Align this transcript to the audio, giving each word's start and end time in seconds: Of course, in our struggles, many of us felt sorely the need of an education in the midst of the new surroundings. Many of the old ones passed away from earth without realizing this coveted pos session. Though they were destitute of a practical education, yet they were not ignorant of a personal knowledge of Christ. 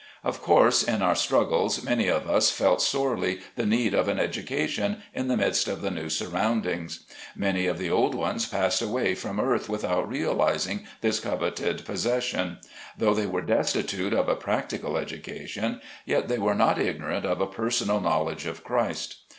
Of 0.23 0.41
course, 0.41 0.81
in 0.81 1.03
our 1.03 1.13
struggles, 1.13 1.83
many 1.83 2.07
of 2.07 2.27
us 2.27 2.49
felt 2.49 2.81
sorely 2.81 3.39
the 3.55 3.67
need 3.67 3.93
of 3.93 4.07
an 4.07 4.19
education 4.19 5.03
in 5.13 5.27
the 5.27 5.37
midst 5.37 5.67
of 5.67 5.83
the 5.83 5.91
new 5.91 6.09
surroundings. 6.09 7.01
Many 7.35 7.67
of 7.67 7.77
the 7.77 7.91
old 7.91 8.15
ones 8.15 8.47
passed 8.47 8.81
away 8.81 9.13
from 9.13 9.39
earth 9.39 9.69
without 9.69 10.09
realizing 10.09 10.87
this 11.01 11.19
coveted 11.19 11.85
pos 11.85 12.01
session. 12.01 12.57
Though 12.97 13.13
they 13.13 13.27
were 13.27 13.43
destitute 13.43 14.13
of 14.13 14.27
a 14.27 14.35
practical 14.35 14.97
education, 14.97 15.81
yet 16.03 16.29
they 16.29 16.39
were 16.39 16.55
not 16.55 16.79
ignorant 16.81 17.27
of 17.27 17.39
a 17.39 17.45
personal 17.45 18.01
knowledge 18.01 18.47
of 18.47 18.63
Christ. 18.63 19.17